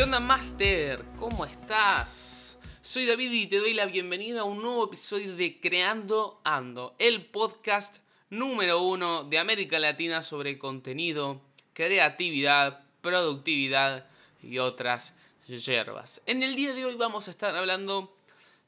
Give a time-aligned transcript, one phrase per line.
[0.00, 1.04] ¿Qué onda, Master?
[1.18, 2.58] ¿Cómo estás?
[2.80, 7.26] Soy David y te doy la bienvenida a un nuevo episodio de Creando Ando, el
[7.26, 7.98] podcast
[8.30, 11.42] número uno de América Latina sobre contenido,
[11.74, 14.06] creatividad, productividad
[14.42, 15.14] y otras
[15.46, 16.22] yerbas.
[16.24, 18.16] En el día de hoy vamos a estar hablando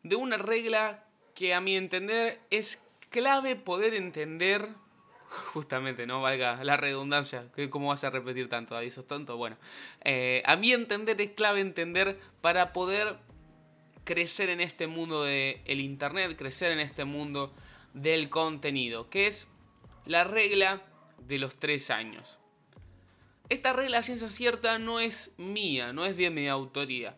[0.03, 4.69] de una regla que a mi entender es clave poder entender
[5.53, 8.77] justamente, no valga la redundancia, ¿cómo vas a repetir tanto?
[8.77, 9.37] Ahí sos tonto.
[9.37, 9.57] Bueno,
[10.05, 13.17] eh, a mi entender es clave entender para poder
[14.05, 17.53] crecer en este mundo del el Internet, crecer en este mundo
[17.95, 19.49] del contenido, que es
[20.07, 20.83] la regla
[21.27, 22.39] de los tres años.
[23.49, 27.17] Esta regla, ciencia cierta, no es mía, no es de mi autoría.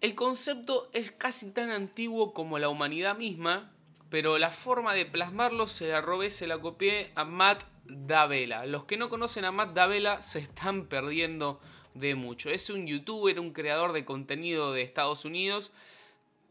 [0.00, 3.72] El concepto es casi tan antiguo como la humanidad misma,
[4.10, 8.66] pero la forma de plasmarlo se la robé, se la copié a Matt Davela.
[8.66, 11.60] Los que no conocen a Matt Davela se están perdiendo
[11.94, 12.50] de mucho.
[12.50, 15.72] Es un youtuber, un creador de contenido de Estados Unidos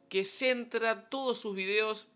[0.10, 2.08] que centra todos sus videos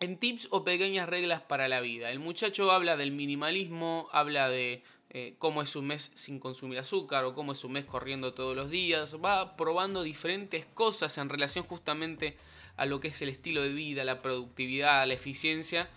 [0.00, 2.10] en tips o pequeñas reglas para la vida.
[2.10, 7.24] El muchacho habla del minimalismo, habla de eh, cómo es un mes sin consumir azúcar
[7.24, 9.16] o cómo es un mes corriendo todos los días.
[9.24, 14.04] Va probando diferentes cosas en relación justamente a lo que es el estilo de vida,
[14.04, 15.88] la productividad, la eficiencia.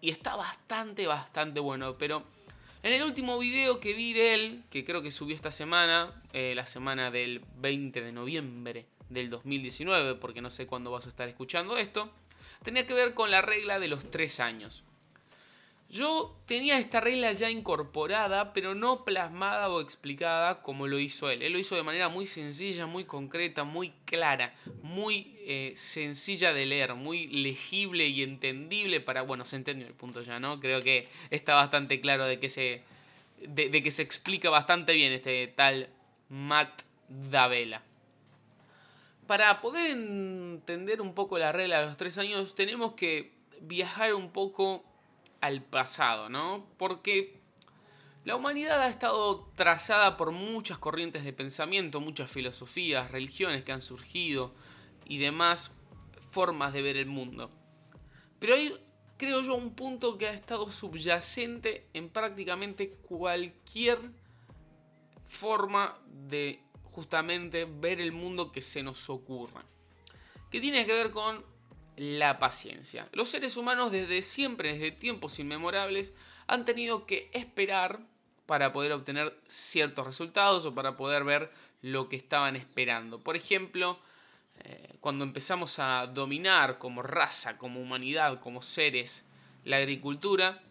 [0.00, 1.98] Y está bastante, bastante bueno.
[1.98, 2.24] Pero
[2.82, 6.54] en el último video que vi de él, que creo que subió esta semana, eh,
[6.56, 11.28] la semana del 20 de noviembre del 2019, porque no sé cuándo vas a estar
[11.28, 12.10] escuchando esto,
[12.62, 14.84] tenía que ver con la regla de los tres años.
[15.90, 21.42] Yo tenía esta regla ya incorporada, pero no plasmada o explicada como lo hizo él.
[21.42, 26.66] Él lo hizo de manera muy sencilla, muy concreta, muy clara, muy eh, sencilla de
[26.66, 29.22] leer, muy legible y entendible para...
[29.22, 30.58] Bueno, se entendió el punto ya, ¿no?
[30.58, 32.82] Creo que está bastante claro de que se,
[33.46, 35.90] de, que se explica bastante bien este tal
[36.28, 37.82] Matt Davela.
[39.26, 44.30] Para poder entender un poco la regla de los tres años, tenemos que viajar un
[44.30, 44.84] poco
[45.44, 46.66] al pasado, ¿no?
[46.78, 47.38] Porque
[48.24, 53.82] la humanidad ha estado trazada por muchas corrientes de pensamiento, muchas filosofías, religiones que han
[53.82, 54.54] surgido
[55.04, 55.76] y demás
[56.30, 57.50] formas de ver el mundo.
[58.38, 58.74] Pero hay,
[59.18, 63.98] creo yo, un punto que ha estado subyacente en prácticamente cualquier
[65.26, 69.62] forma de justamente ver el mundo que se nos ocurra.
[70.50, 71.44] Que tiene que ver con
[71.96, 73.08] la paciencia.
[73.12, 76.14] Los seres humanos desde siempre, desde tiempos inmemorables,
[76.46, 78.00] han tenido que esperar
[78.46, 81.50] para poder obtener ciertos resultados o para poder ver
[81.82, 83.20] lo que estaban esperando.
[83.20, 83.98] Por ejemplo,
[84.60, 89.24] eh, cuando empezamos a dominar como raza, como humanidad, como seres,
[89.64, 90.62] la agricultura,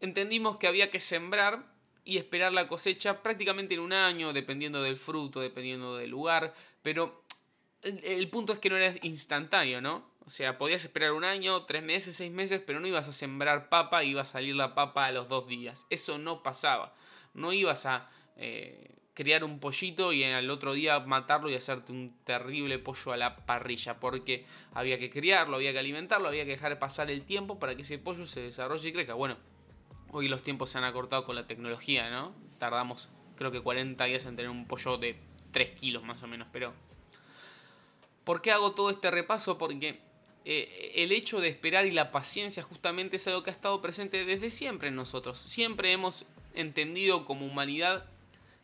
[0.00, 1.64] entendimos que había que sembrar
[2.04, 7.22] y esperar la cosecha prácticamente en un año, dependiendo del fruto, dependiendo del lugar, pero
[7.82, 10.04] el punto es que no era instantáneo, ¿no?
[10.28, 13.70] O sea, podías esperar un año, tres meses, seis meses, pero no ibas a sembrar
[13.70, 15.86] papa y iba a salir la papa a los dos días.
[15.88, 16.94] Eso no pasaba.
[17.32, 22.14] No ibas a eh, criar un pollito y al otro día matarlo y hacerte un
[22.24, 24.00] terrible pollo a la parrilla.
[24.00, 24.44] Porque
[24.74, 27.96] había que criarlo, había que alimentarlo, había que dejar pasar el tiempo para que ese
[27.96, 29.14] pollo se desarrolle y crezca.
[29.14, 29.38] Bueno,
[30.10, 32.34] hoy los tiempos se han acortado con la tecnología, ¿no?
[32.58, 35.18] Tardamos creo que 40 días en tener un pollo de
[35.52, 36.74] 3 kilos más o menos, pero...
[38.24, 39.56] ¿Por qué hago todo este repaso?
[39.56, 40.06] Porque
[40.44, 44.24] eh, el hecho de esperar y la paciencia justamente es algo que ha estado presente
[44.24, 45.38] desde siempre en nosotros.
[45.38, 48.06] Siempre hemos entendido como humanidad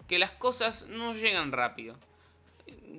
[0.08, 1.96] que las cosas no llegan rápido.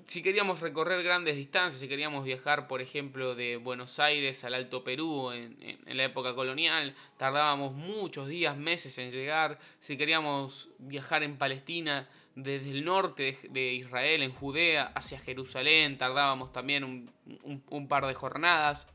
[0.07, 4.83] Si queríamos recorrer grandes distancias, si queríamos viajar, por ejemplo, de Buenos Aires al Alto
[4.83, 9.57] Perú en, en la época colonial, tardábamos muchos días, meses en llegar.
[9.79, 16.51] Si queríamos viajar en Palestina, desde el norte de Israel, en Judea, hacia Jerusalén, tardábamos
[16.51, 17.09] también
[17.43, 18.87] un, par de jornadas.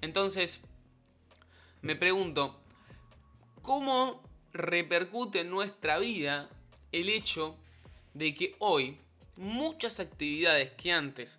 [0.00, 0.60] Entonces,
[1.80, 2.60] me pregunto,
[3.62, 4.22] ¿cómo
[4.52, 6.50] repercute en nuestra vida
[6.90, 7.56] el hecho
[8.14, 8.98] de que hoy
[9.36, 11.38] muchas actividades que antes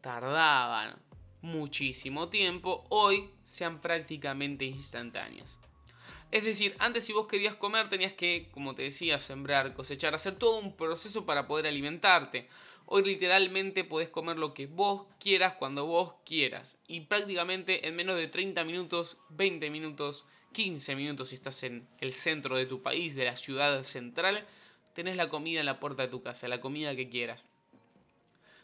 [0.00, 0.96] tardaban
[1.40, 5.56] muchísimo tiempo, hoy sean prácticamente instantáneas?
[6.32, 10.34] Es decir, antes si vos querías comer tenías que, como te decía, sembrar, cosechar, hacer
[10.34, 12.48] todo un proceso para poder alimentarte.
[12.84, 16.76] Hoy literalmente podés comer lo que vos quieras cuando vos quieras.
[16.88, 22.12] Y prácticamente en menos de 30 minutos, 20 minutos, 15 minutos si estás en el
[22.12, 24.46] centro de tu país, de la ciudad central,
[24.94, 27.44] tenés la comida en la puerta de tu casa, la comida que quieras.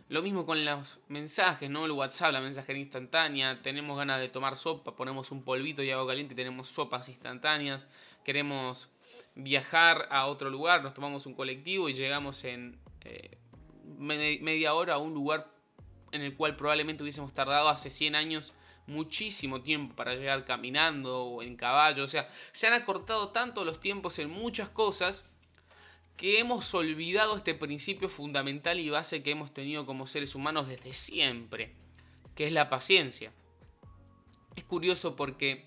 [0.08, 1.87] Lo mismo con los mensajes, ¿no?
[1.87, 3.62] El WhatsApp, la mensajería instantánea.
[3.62, 7.88] Tenemos ganas de tomar sopa, ponemos un polvito y agua caliente y tenemos sopas instantáneas.
[8.22, 8.90] Queremos
[9.34, 12.78] viajar a otro lugar, nos tomamos un colectivo y llegamos en
[13.99, 15.50] media hora a un lugar
[16.10, 18.52] en el cual probablemente hubiésemos tardado hace 100 años
[18.87, 22.05] muchísimo tiempo para llegar caminando o en caballo.
[22.05, 25.25] O sea, se han acortado tanto los tiempos en muchas cosas
[26.22, 30.92] que hemos olvidado este principio fundamental y base que hemos tenido como seres humanos desde
[30.92, 31.74] siempre,
[32.36, 33.32] que es la paciencia.
[34.54, 35.66] Es curioso porque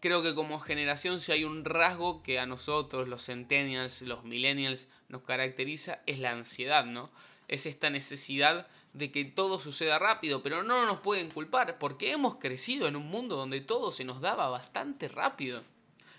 [0.00, 4.88] creo que como generación si hay un rasgo que a nosotros, los centennials, los millennials,
[5.10, 7.10] nos caracteriza, es la ansiedad, ¿no?
[7.46, 12.36] Es esta necesidad de que todo suceda rápido, pero no nos pueden culpar porque hemos
[12.36, 15.64] crecido en un mundo donde todo se nos daba bastante rápido.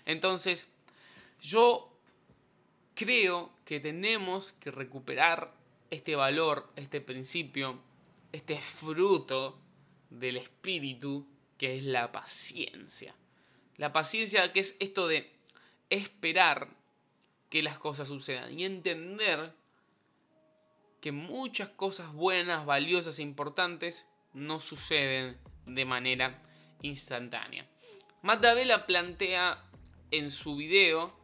[0.04, 0.68] Entonces,
[1.40, 1.95] yo
[2.96, 5.52] creo que tenemos que recuperar
[5.90, 7.78] este valor, este principio,
[8.32, 9.60] este fruto
[10.10, 11.28] del espíritu
[11.58, 13.14] que es la paciencia.
[13.76, 15.30] La paciencia que es esto de
[15.90, 16.68] esperar
[17.50, 19.52] que las cosas sucedan y entender
[21.00, 26.42] que muchas cosas buenas, valiosas e importantes no suceden de manera
[26.82, 27.68] instantánea.
[28.22, 28.44] Matt
[28.86, 29.62] plantea
[30.10, 31.14] en su video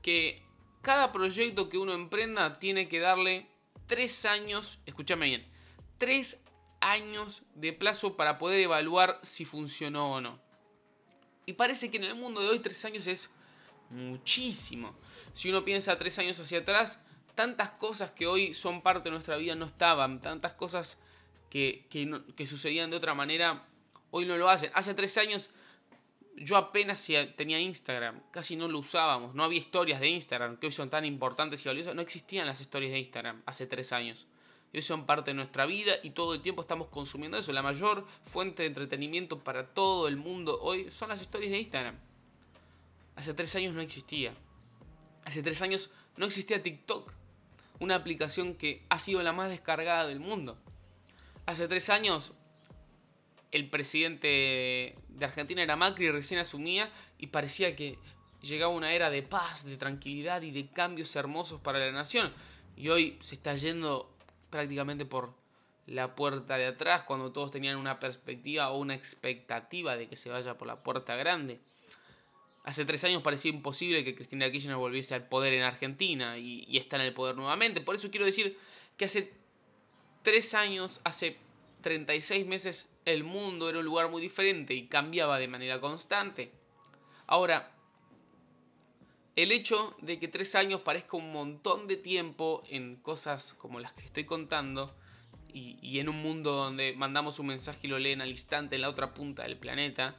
[0.00, 0.42] que
[0.82, 3.46] cada proyecto que uno emprenda tiene que darle
[3.86, 5.46] tres años, escúchame bien,
[5.98, 6.38] tres
[6.80, 10.40] años de plazo para poder evaluar si funcionó o no.
[11.46, 13.30] Y parece que en el mundo de hoy tres años es
[13.90, 14.94] muchísimo.
[15.34, 17.00] Si uno piensa tres años hacia atrás,
[17.34, 20.98] tantas cosas que hoy son parte de nuestra vida no estaban, tantas cosas
[21.48, 21.86] que,
[22.36, 23.66] que sucedían de otra manera,
[24.10, 24.70] hoy no lo hacen.
[24.74, 25.50] Hace tres años
[26.36, 27.06] yo apenas
[27.36, 31.04] tenía Instagram, casi no lo usábamos, no había historias de Instagram, que hoy son tan
[31.04, 34.26] importantes y valiosas, no existían las historias de Instagram hace tres años.
[34.72, 37.52] Y hoy son parte de nuestra vida y todo el tiempo estamos consumiendo eso.
[37.52, 41.98] La mayor fuente de entretenimiento para todo el mundo hoy son las historias de Instagram.
[43.14, 44.34] Hace tres años no existía.
[45.24, 47.12] Hace tres años no existía TikTok,
[47.80, 50.56] una aplicación que ha sido la más descargada del mundo.
[51.44, 52.32] Hace tres años
[53.52, 57.98] el presidente de Argentina era Macri, recién asumía y parecía que
[58.40, 62.32] llegaba una era de paz, de tranquilidad y de cambios hermosos para la nación.
[62.76, 64.10] Y hoy se está yendo
[64.50, 65.34] prácticamente por
[65.86, 70.30] la puerta de atrás cuando todos tenían una perspectiva o una expectativa de que se
[70.30, 71.60] vaya por la puerta grande.
[72.64, 76.78] Hace tres años parecía imposible que Cristina Kirchner volviese al poder en Argentina y, y
[76.78, 77.80] está en el poder nuevamente.
[77.80, 78.56] Por eso quiero decir
[78.96, 79.32] que hace
[80.22, 81.36] tres años, hace
[81.82, 86.52] 36 meses el mundo era un lugar muy diferente y cambiaba de manera constante.
[87.26, 87.72] Ahora,
[89.36, 93.92] el hecho de que tres años parezca un montón de tiempo en cosas como las
[93.92, 94.94] que estoy contando
[95.52, 98.82] y, y, en un mundo donde mandamos un mensaje y lo leen al instante en
[98.82, 100.16] la otra punta del planeta,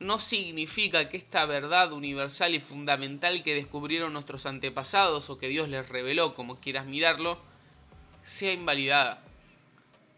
[0.00, 5.68] no significa que esta verdad universal y fundamental que descubrieron nuestros antepasados o que Dios
[5.68, 7.40] les reveló, como quieras mirarlo,
[8.22, 9.23] sea invalidada.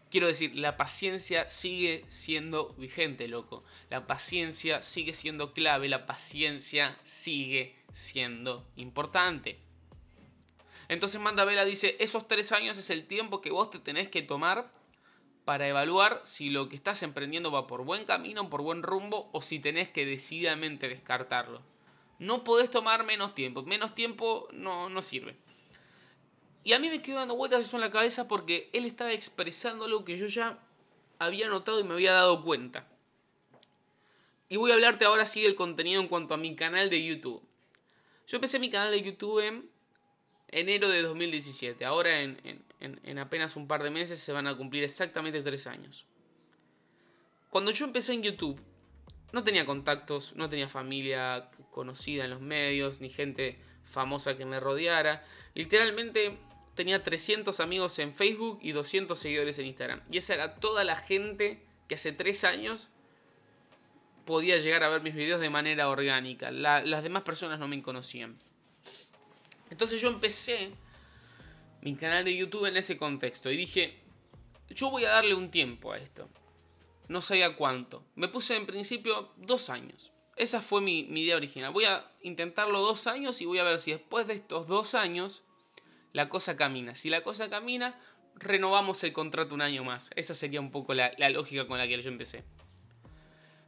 [0.09, 3.63] Quiero decir, la paciencia sigue siendo vigente, loco.
[3.89, 9.59] La paciencia sigue siendo clave, la paciencia sigue siendo importante.
[10.87, 14.71] Entonces Mandavela dice, esos tres años es el tiempo que vos te tenés que tomar
[15.43, 19.41] para evaluar si lo que estás emprendiendo va por buen camino, por buen rumbo, o
[19.41, 21.61] si tenés que decididamente descartarlo.
[22.19, 23.63] No podés tomar menos tiempo.
[23.63, 25.35] Menos tiempo no, no sirve.
[26.67, 29.85] Y a mí me quedó dando vueltas eso en la cabeza porque él estaba expresando
[29.85, 30.59] algo que yo ya
[31.17, 32.85] había notado y me había dado cuenta.
[34.49, 37.41] Y voy a hablarte ahora sí del contenido en cuanto a mi canal de YouTube.
[38.27, 39.69] Yo empecé mi canal de YouTube en
[40.49, 41.85] enero de 2017.
[41.85, 42.37] Ahora en,
[42.81, 46.05] en, apenas un par de meses se van a cumplir exactamente tres años.
[47.49, 48.59] Cuando yo empecé en YouTube,
[49.31, 54.59] no tenía contactos, no tenía familia conocida en los medios, ni gente famosa que me
[54.59, 55.23] rodeara.
[55.53, 56.37] Literalmente
[56.77, 60.01] tenía 300 amigos en Facebook y 200 seguidores en Instagram.
[60.09, 62.89] Y esa era toda la gente que hace 3 años
[64.25, 66.51] podía llegar a ver mis videos de manera orgánica.
[66.51, 68.37] las demás personas no me conocían.
[69.69, 70.71] Entonces yo empecé
[71.81, 73.99] mi canal de YouTube en ese contexto y dije,
[74.69, 76.29] yo voy a darle un tiempo a esto.
[77.07, 78.05] No sabía cuánto.
[78.15, 80.11] Me puse en principio dos años.
[80.35, 81.71] Esa fue mi, mi idea original.
[81.73, 85.43] Voy a intentarlo dos años y voy a ver si después de estos dos años
[86.17, 86.95] la cosa camina.
[86.95, 87.95] Si la cosa camina,
[88.33, 90.09] renovamos el contrato un año más.
[90.15, 92.43] Esa sería un poco la, lógica con la que yo empecé.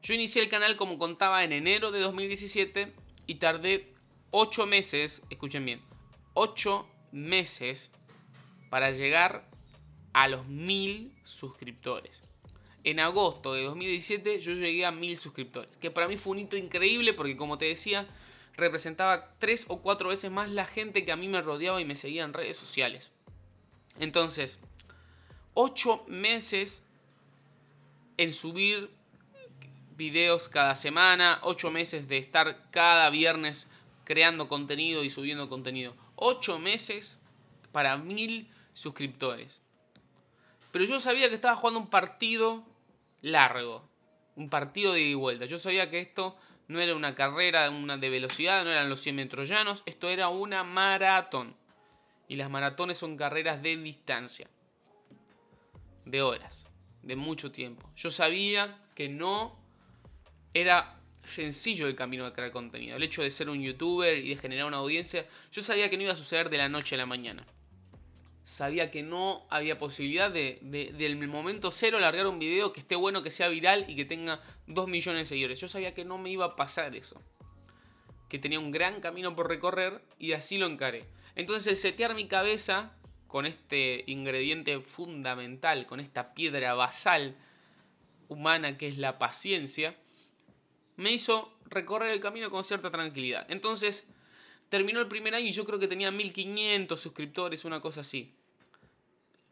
[0.02, 2.92] Yo inicié el canal como contaba en enero de 2017
[3.28, 3.94] y tardé
[4.32, 5.82] 8 meses, escuchen bien,
[6.34, 7.92] 8 meses
[8.72, 9.48] para llegar
[10.14, 12.24] a los 1000 suscriptores.
[12.84, 16.58] En agosto de 2017 yo llegué a 1000 suscriptores, que para mí fue un hito
[16.58, 18.08] increíble porque como te decía,
[18.60, 21.96] representaba tres o cuatro veces más la gente que a mí me rodeaba y me
[21.96, 23.12] seguía en redes sociales.
[24.00, 24.60] Entonces,
[25.56, 26.84] 8 meses
[28.18, 28.90] en subir
[29.98, 33.68] videos cada semana, 8 meses de estar cada viernes
[34.06, 35.96] creando contenido y subiendo contenido.
[36.16, 37.18] 8 meses
[37.72, 39.60] para mil suscriptores.
[40.72, 42.64] Pero yo sabía que estaba jugando un partido
[43.22, 43.89] largo,
[44.40, 45.46] un partido de ida y vuelta.
[45.46, 46.36] Yo sabía que esto
[46.70, 50.30] no era una carrera una de velocidad, no eran los 100 metros llanos, esto era
[50.30, 51.56] una maratón.
[52.28, 54.48] Y las maratones son carreras de distancia,
[56.06, 56.70] de horas,
[57.04, 57.92] de mucho tiempo.
[57.96, 59.60] Yo sabía que no
[60.54, 62.96] era sencillo el camino de crear contenido.
[62.96, 66.04] El hecho de ser un youtuber y de generar una audiencia, yo sabía que no
[66.04, 67.46] iba a suceder de la noche a la mañana.
[68.50, 70.58] Sabía que no había posibilidad de,
[70.98, 74.42] del momento cero largar un video que esté bueno, que sea viral y que tenga
[74.66, 75.62] 2 millones de seguidores.
[75.62, 77.22] Yo sabía que no me iba a pasar eso.
[78.28, 81.06] Que tenía un gran camino por recorrer y así lo encaré.
[81.36, 87.36] Entonces el setear mi cabeza con este ingrediente fundamental, con esta piedra basal
[88.30, 89.96] humana que es la paciencia,
[90.96, 93.46] me hizo recorrer el camino con cierta tranquilidad.
[93.52, 94.08] Entonces,
[94.70, 98.34] terminó el primer año y yo creo que tenía 1500 suscriptores, una cosa así.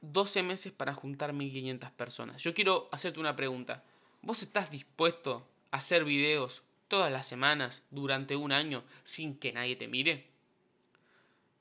[0.01, 2.41] 12 meses para juntar 1500 personas.
[2.41, 3.83] Yo quiero hacerte una pregunta.
[4.21, 9.75] ¿Vos estás dispuesto a hacer videos todas las semanas durante un año sin que nadie
[9.75, 10.27] te mire?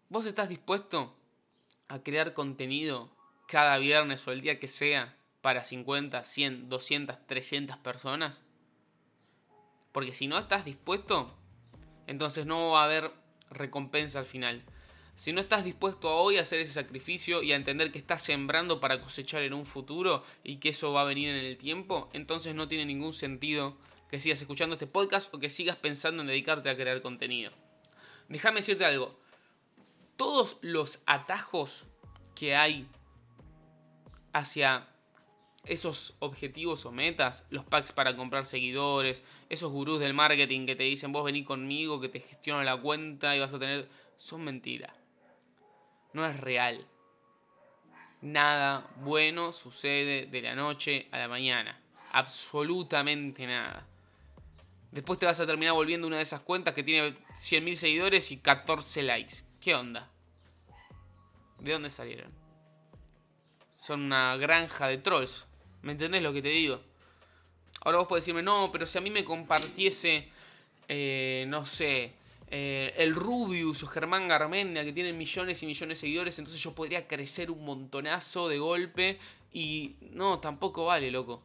[0.08, 1.16] ¿Vos estás dispuesto
[1.88, 3.10] a crear contenido
[3.48, 8.44] cada viernes o el día que sea para 50, 100, 200, 300 personas?
[9.92, 11.34] Porque si no estás dispuesto,
[12.06, 13.10] entonces no va a haber
[13.50, 14.62] recompensa al final.
[15.16, 18.22] Si no estás dispuesto a hoy a hacer ese sacrificio y a entender que estás
[18.22, 22.10] sembrando para cosechar en un futuro y que eso va a venir en el tiempo,
[22.12, 23.78] entonces no tiene ningún sentido
[24.10, 27.50] que sigas escuchando este podcast o que sigas pensando en dedicarte a crear contenido.
[28.28, 29.18] Déjame decirte algo.
[30.18, 31.86] Todos los atajos
[32.34, 32.86] que hay
[34.34, 34.86] hacia
[35.64, 40.84] esos objetivos o metas, los packs para comprar seguidores, esos gurús del marketing que te
[40.84, 43.88] dicen vos vení conmigo, que te gestiono la cuenta y vas a tener...
[44.18, 45.05] son mentiras.
[46.16, 46.82] No es real.
[48.22, 51.78] Nada bueno sucede de la noche a la mañana.
[52.10, 53.86] Absolutamente nada.
[54.90, 58.38] Después te vas a terminar volviendo una de esas cuentas que tiene 100.000 seguidores y
[58.38, 59.34] 14 likes.
[59.60, 60.08] ¿Qué onda?
[61.58, 62.32] ¿De dónde salieron?
[63.76, 65.44] Son una granja de trolls.
[65.82, 66.80] ¿Me entendés lo que te digo?
[67.82, 70.30] Ahora vos podés decirme, no, pero si a mí me compartiese,
[70.88, 72.14] eh, no sé,
[72.48, 76.74] eh, el Rubius o Germán Garmendia, que tienen millones y millones de seguidores, entonces yo
[76.74, 79.18] podría crecer un montonazo de golpe.
[79.52, 81.42] Y no, tampoco vale, loco.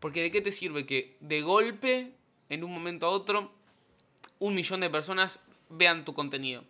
[0.00, 2.12] Porque de qué te sirve que de golpe,
[2.48, 3.52] en un momento a otro,
[4.38, 6.64] un millón de personas vean tu contenido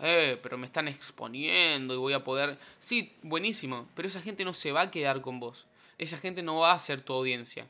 [0.00, 2.58] eh, pero me están exponiendo y voy a poder...
[2.78, 5.66] Sí, buenísimo, pero esa gente no se va a quedar con vos.
[5.98, 7.66] Esa gente no va a ser tu audiencia.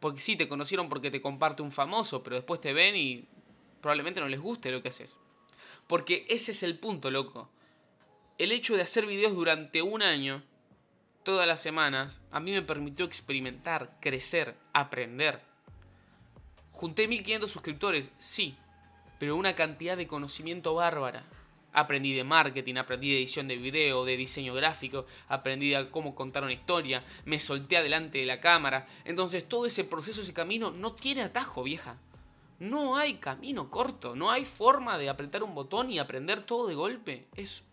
[0.00, 3.28] Porque sí, te conocieron porque te comparte un famoso, pero después te ven y
[3.80, 5.18] probablemente no les guste lo que haces.
[5.86, 7.50] Porque ese es el punto, loco.
[8.38, 10.42] El hecho de hacer videos durante un año,
[11.22, 15.42] todas las semanas, a mí me permitió experimentar, crecer, aprender.
[16.72, 18.56] Junté 1500 suscriptores, sí,
[19.18, 21.24] pero una cantidad de conocimiento bárbara.
[21.72, 26.42] Aprendí de marketing, aprendí de edición de video, de diseño gráfico, aprendí de cómo contar
[26.42, 28.86] una historia, me solté adelante de la cámara.
[29.04, 31.96] Entonces todo ese proceso, ese camino no tiene atajo, vieja.
[32.58, 36.74] No hay camino corto, no hay forma de apretar un botón y aprender todo de
[36.74, 37.26] golpe.
[37.34, 37.66] Es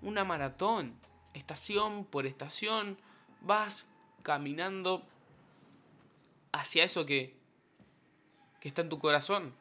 [0.00, 0.94] una maratón,
[1.34, 2.96] estación por estación,
[3.42, 3.86] vas
[4.22, 5.02] caminando
[6.52, 7.36] hacia eso que,
[8.60, 9.54] que está en tu corazón.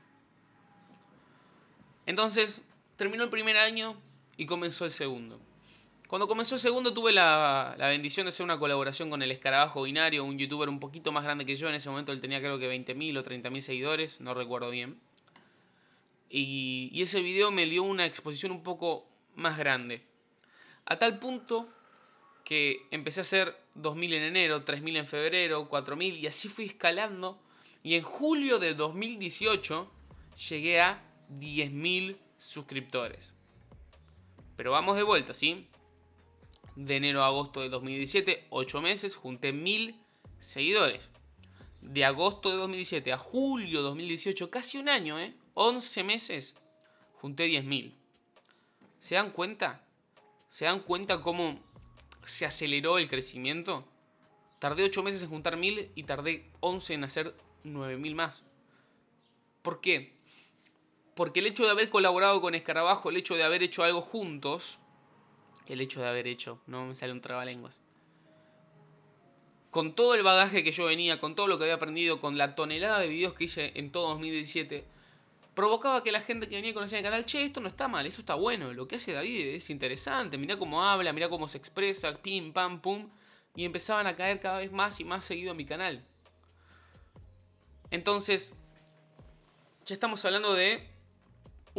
[2.05, 2.63] Entonces,
[2.99, 3.95] terminó el primer año
[4.35, 5.39] y comenzó el segundo.
[6.09, 10.25] Cuando comenzó el segundo tuve la, bendición de hacer una colaboración con el Escarabajo Binario,
[10.25, 11.69] un youtuber un poquito más grande que yo.
[11.69, 14.99] En ese momento él tenía creo que 20.000 o 30.000 seguidores, no recuerdo bien.
[16.29, 20.01] Y, y ese video me dio una exposición un poco más grande.
[20.83, 21.69] A tal punto
[22.43, 27.41] que empecé a hacer 2.000 en enero, 3.000 en febrero, 4.000 y así fui escalando.
[27.81, 29.89] Y en julio del 2018
[30.49, 33.35] llegué a 10.000 suscriptores.
[34.55, 35.67] Pero vamos de vuelta, ¿sí?
[36.75, 39.95] De enero a agosto de 2017, 8 meses, junté 1.000
[40.39, 41.11] seguidores.
[41.81, 45.35] De agosto de 2017 a julio de 2018, casi un año, ¿eh?
[45.53, 46.55] 11 meses,
[47.15, 47.93] junté 10.000.
[48.99, 49.85] ¿Se dan cuenta?
[50.49, 51.59] ¿Se dan cuenta cómo
[52.25, 53.85] se aceleró el crecimiento?
[54.59, 58.45] Tardé 8 meses en juntar 1.000 y tardé 11 en hacer 9.000 más.
[59.61, 60.18] ¿Por qué?
[61.19, 64.79] Porque el hecho de haber colaborado con Escarabajo, el hecho de haber hecho algo juntos,
[65.67, 67.81] el hecho de haber hecho, no me sale un trabalenguas.
[69.69, 72.55] Con todo el bagaje que yo venía, con todo lo que había aprendido, con la
[72.55, 74.85] tonelada de videos que hice en todo 2017,
[75.55, 78.05] provocaba que la gente que venía a conocer el canal, che, esto no está mal,
[78.05, 81.57] esto está bueno, lo que hace David es interesante, mira cómo habla, mira cómo se
[81.57, 83.09] expresa, pim, pam, pum,
[83.57, 86.01] y empezaban a caer cada vez más y más seguido a mi canal.
[87.91, 88.55] Entonces,
[89.85, 90.88] ya estamos hablando de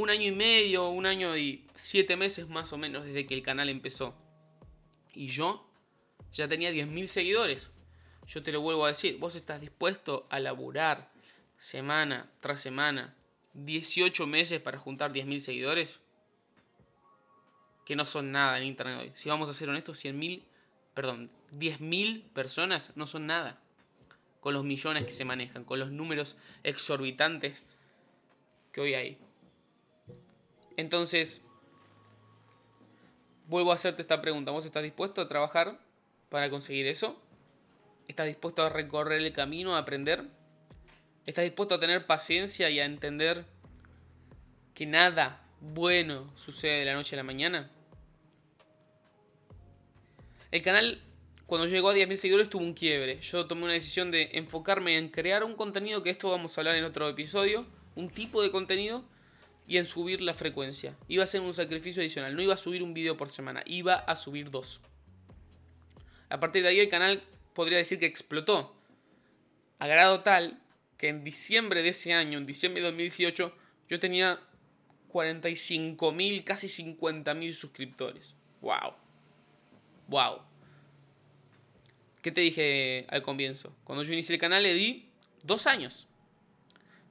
[0.00, 3.42] un año y medio, un año y siete meses más o menos desde que el
[3.42, 4.14] canal empezó.
[5.12, 5.69] Y yo
[6.33, 7.71] ya tenía 10.000 seguidores.
[8.26, 11.11] Yo te lo vuelvo a decir, vos estás dispuesto a laburar
[11.59, 13.14] semana tras semana
[13.52, 16.00] 18 meses para juntar 10.000 seguidores.
[17.85, 19.12] Que no son nada en internet hoy.
[19.14, 20.45] Si vamos a ser honestos, 100.000,
[20.95, 23.61] perdón, 10.000 personas no son nada.
[24.40, 27.64] Con los millones que se manejan, con los números exorbitantes
[28.73, 29.19] que hoy hay.
[30.80, 31.42] Entonces,
[33.49, 34.50] vuelvo a hacerte esta pregunta.
[34.50, 35.78] ¿Vos estás dispuesto a trabajar
[36.30, 37.20] para conseguir eso?
[38.08, 40.25] ¿Estás dispuesto a recorrer el camino, a aprender?
[41.26, 43.44] ¿Estás dispuesto a tener paciencia y a entender
[44.72, 47.70] que nada bueno sucede de la noche a la mañana?
[50.50, 51.02] El canal,
[51.44, 53.20] cuando llegó a 10.000 seguidores, tuvo un quiebre.
[53.20, 56.76] Yo tomé una decisión de enfocarme en crear un contenido, que esto vamos a hablar
[56.76, 59.04] en otro episodio, un tipo de contenido
[59.71, 60.97] y en subir la frecuencia.
[61.07, 62.35] Iba a ser un sacrificio adicional.
[62.35, 64.81] No iba a subir un video por semana, iba a subir dos.
[66.29, 67.23] A partir de ahí el canal
[67.55, 68.75] podría decir que explotó.
[69.79, 70.61] A grado tal
[70.99, 73.55] que en diciembre de ese año, en diciembre de 2018,
[73.89, 74.41] yo tenía
[75.12, 78.35] 45.000, casi 50.000 suscriptores.
[78.62, 78.95] ¡Wow!
[80.09, 80.41] ¡Wow!
[82.23, 83.73] ¿Qué te dije al comienzo?
[83.85, 85.09] Cuando yo inicié el canal le di
[85.45, 86.09] dos años.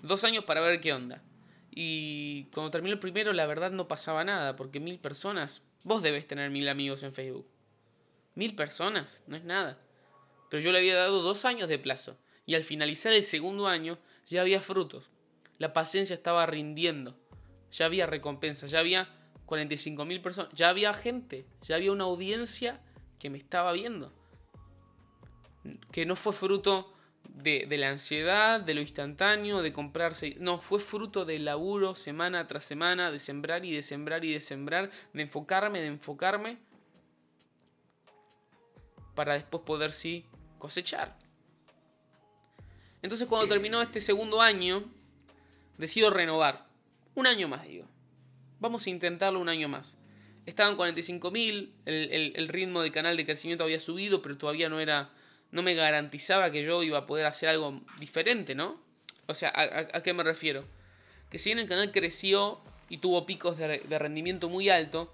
[0.01, 1.23] Dos años para ver qué onda.
[1.71, 6.27] Y cuando terminó el primero, la verdad no pasaba nada, porque mil personas, vos debes
[6.27, 7.47] tener mil amigos en Facebook.
[8.35, 9.79] Mil personas, no es nada.
[10.49, 13.99] Pero yo le había dado dos años de plazo, y al finalizar el segundo año
[14.27, 15.09] ya había frutos.
[15.57, 17.15] La paciencia estaba rindiendo,
[17.71, 19.09] ya había recompensa, ya había
[19.45, 22.81] 45 mil personas, ya había gente, ya había una audiencia
[23.19, 24.13] que me estaba viendo.
[25.91, 26.93] Que no fue fruto
[27.41, 30.35] de, la ansiedad, de lo instantáneo, de comprarse.
[30.39, 34.41] No, fue fruto del laburo semana tras semana, de sembrar y de sembrar y de
[34.41, 36.57] sembrar, de enfocarme, de enfocarme,
[39.15, 40.25] para después poder sí
[40.57, 41.17] cosechar.
[43.01, 44.83] Entonces cuando terminó este segundo año,
[45.77, 46.67] decido renovar.
[47.15, 47.87] Un año más, digo.
[48.59, 49.97] Vamos a intentarlo un año más.
[50.45, 54.79] Estaban 45.000, el, el, el ritmo del canal de crecimiento había subido, pero todavía no
[54.79, 55.11] era
[55.51, 58.79] no me garantizaba que yo iba a poder hacer algo diferente, ¿no?
[59.27, 60.65] O sea, ¿a, qué me refiero?
[61.29, 65.13] Que si bien el canal creció y tuvo picos de, rendimiento muy alto,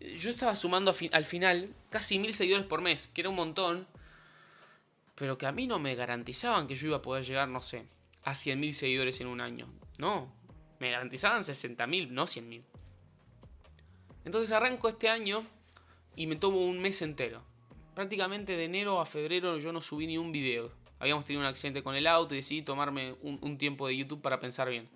[0.00, 3.86] yo estaba sumando al final casi mil seguidores por mes, que era un montón,
[5.14, 7.86] pero que a mí no me garantizaban que yo iba a poder llegar, no sé,
[8.22, 9.66] a 100.000 seguidores en un año.
[9.98, 10.30] No,
[10.78, 12.62] me garantizaban 60.000, no 100.000.
[14.26, 15.46] Entonces arranco este año
[16.16, 17.42] y me tomo un mes entero
[17.96, 20.70] prácticamente de enero a febrero yo no subí ni un video.
[20.98, 24.38] Habíamos tenido un accidente con el auto y decidí tomarme un, tiempo de YouTube para
[24.38, 24.86] pensar bien.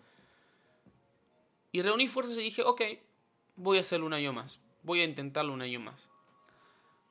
[1.72, 2.82] Y reuní fuerzas y dije, ok,
[3.56, 4.60] voy a hacerlo un año más.
[4.82, 6.10] Voy a intentarlo un año más.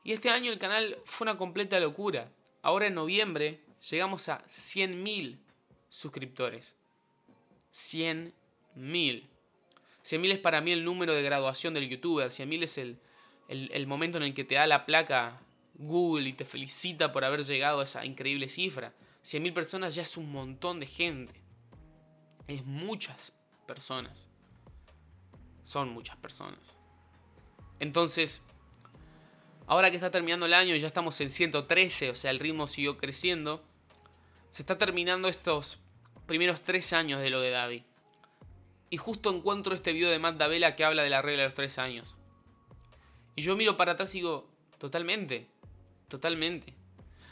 [0.04, 2.32] Y este año el canal fue una completa locura.
[2.62, 5.40] Ahora en noviembre llegamos a 100.000
[5.90, 6.76] suscriptores.
[7.74, 9.24] 100.000.
[10.04, 12.28] 100.000 es para mí el número de graduación del youtuber.
[12.28, 13.00] 100.000 es el,
[13.48, 15.42] el momento en el que te da la placa
[15.80, 18.94] Google y te felicita por haber llegado a esa increíble cifra.
[19.24, 21.42] 100.000 personas ya es un montón de gente.
[22.48, 23.34] Es muchas
[23.66, 24.28] personas.
[25.64, 26.78] Son muchas personas.
[27.80, 28.42] Entonces,
[29.68, 32.68] ahora que está terminando el año y ya estamos en 113, o sea, el ritmo
[32.68, 33.64] siguió creciendo,
[34.50, 35.80] se está terminando estos
[36.26, 37.84] primeros tres años de lo de David.
[38.90, 41.56] Y justo encuentro este video de Matt Davela que habla de la regla de los
[41.56, 42.18] tres años.
[43.36, 45.48] Y yo miro para atrás y digo, totalmente.
[46.10, 46.74] Totalmente.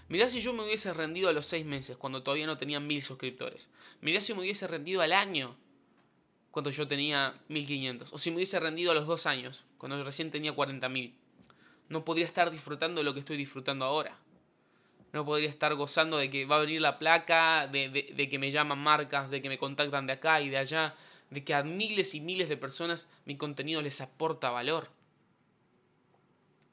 [0.08, 3.02] Mirá si yo me hubiese rendido a los 6 meses, cuando todavía no tenía mil
[3.02, 3.68] suscriptores.
[4.00, 5.58] Mirá si me hubiese rendido al año,
[6.52, 8.13] cuando yo tenía 1500.
[8.13, 11.13] O si me hubiese rendido a los 2 años, cuando yo recién tenía 40.000.
[11.90, 14.18] No podría estar disfrutando de lo que estoy disfrutando ahora.
[15.12, 18.52] No podría estar gozando de que va a venir la placa, de, de que me
[18.52, 20.96] llaman marcas, de que me contactan de acá y de allá,
[21.32, 24.90] de que a miles y miles de personas mi contenido les aporta valor.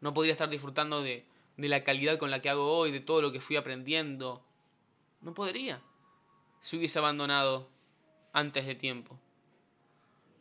[0.01, 1.25] No podría estar disfrutando de,
[1.57, 4.45] de la calidad con la que hago hoy, de todo lo que fui aprendiendo.
[5.21, 5.83] No podría
[6.61, 7.69] si hubiese abandonado
[8.33, 9.21] antes de tiempo.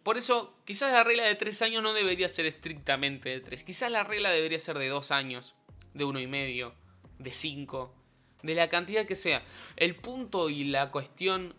[0.04, 3.64] Por eso, quizás la regla de tres años no debería ser estrictamente de tres.
[3.64, 5.56] Quizás la regla debería ser de dos años,
[5.94, 6.76] de uno y medio,
[7.20, 7.94] de cinco,
[8.42, 9.44] de la cantidad que sea.
[9.76, 11.56] El punto y la cuestión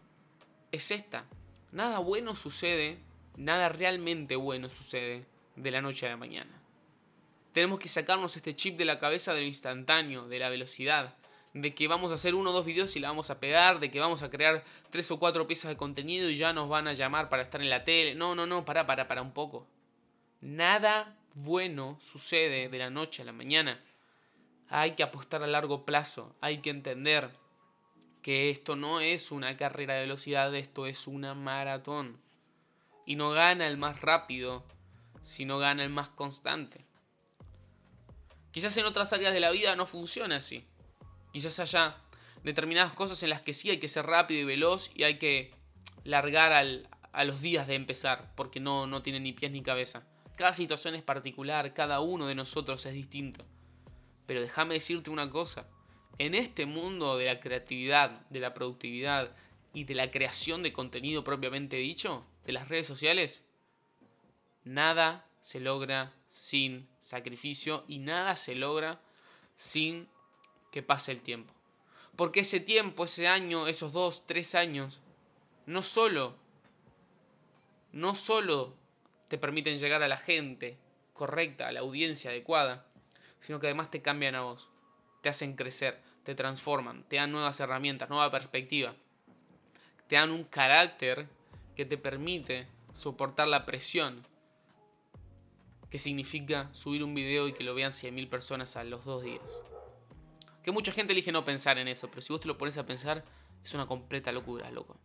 [0.73, 1.27] es esta.
[1.73, 2.99] Nada bueno sucede,
[3.37, 6.63] nada realmente bueno sucede de la noche a la mañana.
[7.55, 11.14] Tenemos que sacarnos este chip de la cabeza de lo instantáneo, de la velocidad,
[11.53, 13.93] de que vamos a hacer uno o dos videos y la vamos a pegar, de
[13.93, 16.95] que vamos a crear tres o cuatro piezas de contenido y ya nos van a
[16.95, 18.17] llamar para estar en la tele.
[18.17, 19.69] No, no, no, para, para, para un poco.
[20.40, 23.81] Nada bueno sucede de la noche a la mañana.
[24.69, 27.31] Hay que apostar a largo plazo, hay que entender
[28.21, 32.19] que esto no es una carrera de velocidad, esto es una maratón.
[33.07, 34.64] Y no gana el más rápido,
[35.23, 36.85] sino gana el más constante.
[38.55, 40.64] Quizás en otras áreas de la vida no funciona así.
[41.33, 41.97] Quizás haya
[42.45, 45.53] determinadas cosas en las que sí hay que ser rápido y veloz y hay que
[46.05, 50.07] largar a los días de empezar, porque no, no tiene ni pies ni cabeza.
[50.37, 53.45] Cada situación es particular, cada uno de nosotros es distinto.
[54.25, 55.67] Pero déjame decirte una cosa,
[56.19, 59.35] en este mundo de la creatividad, de la productividad
[59.73, 63.43] y de la creación de contenido propiamente dicho, de las redes sociales,
[64.62, 69.01] nada se logra sin sacrificio y nada se logra
[69.57, 70.09] sin
[70.73, 71.55] que pase el tiempo.
[72.16, 75.01] Porque ese tiempo, ese año, esos dos, tres años,
[75.66, 76.35] no solo,
[77.92, 78.75] no solo
[79.29, 80.77] te permiten llegar a la gente
[81.12, 82.85] correcta, a la audiencia adecuada,
[83.38, 84.68] sino que además te cambian a vos,
[85.23, 88.97] te hacen crecer, te transforman, te dan nuevas herramientas, nueva perspectiva,
[90.09, 91.29] te dan un carácter
[91.77, 94.27] que te permite soportar la presión
[95.94, 99.44] que significa subir un video y que lo vean 100.000 personas a los dos días.
[100.64, 102.85] Que mucha gente elige no pensar en eso, pero si vos te lo pones a
[102.85, 103.24] pensar,
[103.62, 104.98] es una completa locura, loco.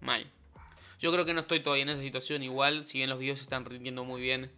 [0.00, 0.32] Mal.
[1.00, 3.42] Yo creo que no estoy todavía en esa situación igual, si bien los videos se
[3.42, 4.50] están rindiendo muy bien.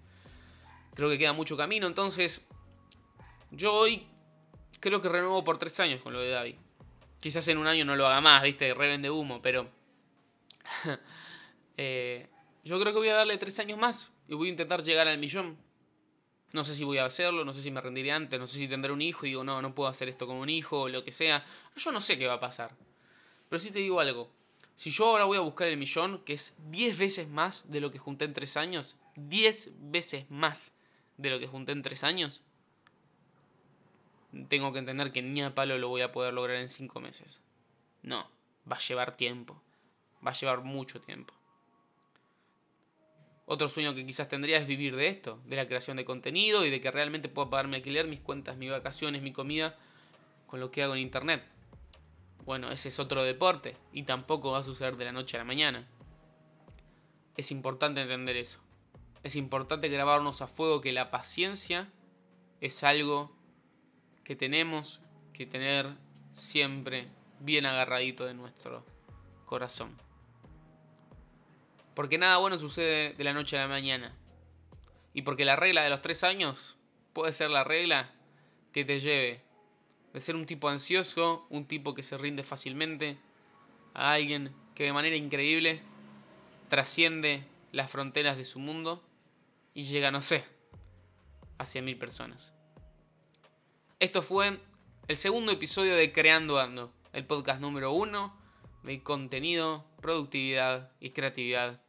[0.94, 2.46] Creo que queda mucho camino, entonces
[3.50, 4.06] yo hoy
[4.78, 6.54] creo que renuevo por tres años con lo de David.
[7.18, 9.68] Quizás en un año no lo haga más, viste, revende humo, pero...
[11.78, 12.26] Eh,
[12.64, 15.18] yo creo que voy a darle tres años más y voy a intentar llegar al
[15.18, 15.56] millón.
[16.52, 18.68] No sé si voy a hacerlo, no sé si me rendiré antes, no sé si
[18.68, 21.04] tendré un hijo y digo, no, no puedo hacer esto como un hijo o lo
[21.04, 21.44] que sea.
[21.76, 22.74] Yo no sé qué va a pasar.
[23.48, 24.30] Pero sí te digo algo.
[24.74, 27.90] Si yo ahora voy a buscar el millón, que es 10 veces más de lo
[27.90, 30.70] que junté en 3 años, 10 veces más
[31.16, 32.42] de lo que junté en 3 años,
[34.48, 37.40] tengo que entender que ni a palo lo voy a poder lograr en 5 meses.
[38.02, 38.30] No,
[38.70, 39.60] va a llevar tiempo.
[40.24, 41.34] Va a llevar mucho tiempo.
[43.48, 46.70] Otro sueño que quizás tendría es vivir de esto, de la creación de contenido y
[46.70, 49.76] de que realmente pueda pagar mi alquiler, mis cuentas, mis vacaciones, mi comida
[50.48, 51.44] con lo que hago en internet.
[52.44, 55.44] Bueno, ese es otro deporte y tampoco va a suceder de la noche a la
[55.44, 55.86] mañana.
[57.36, 58.60] Es importante entender eso.
[59.22, 61.88] Es importante grabarnos a fuego que la paciencia
[62.60, 63.32] es algo
[64.24, 65.00] que tenemos
[65.32, 65.94] que tener
[66.32, 68.84] siempre bien agarradito de nuestro
[69.44, 70.05] corazón.
[71.96, 74.14] Porque nada bueno sucede de la noche a la mañana.
[75.14, 76.76] Y porque la regla de los tres años
[77.14, 78.12] puede ser la regla
[78.74, 79.40] que te lleve
[80.12, 83.16] de ser un tipo ansioso, un tipo que se rinde fácilmente,
[83.94, 85.80] a alguien que de manera increíble
[86.68, 89.02] trasciende las fronteras de su mundo
[89.72, 90.44] y llega, no sé,
[91.56, 92.54] a 100.000 personas.
[94.00, 94.60] Esto fue
[95.08, 98.38] el segundo episodio de Creando Ando, el podcast número uno
[98.82, 101.85] de contenido, productividad y creatividad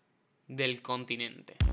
[0.48, 1.67] del continente.